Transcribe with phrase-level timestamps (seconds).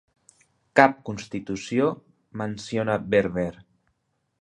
[0.79, 1.91] Cap constitució
[2.43, 3.51] menciona Berber.